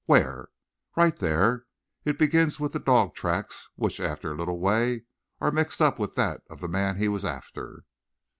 "Where?" 0.07 0.47
"Right 0.97 1.15
there. 1.15 1.67
It 2.05 2.17
begins 2.17 2.59
with 2.59 2.73
the 2.73 2.79
dog's 2.79 3.19
tracks, 3.19 3.69
which, 3.75 3.99
after 3.99 4.31
a 4.31 4.35
little 4.35 4.57
way, 4.59 5.03
are 5.39 5.51
mixed 5.51 5.79
up 5.79 5.99
with 5.99 6.15
that 6.15 6.41
of 6.49 6.59
the 6.59 6.67
man 6.67 6.95
he 6.97 7.07
was 7.07 7.23
after." 7.23 7.83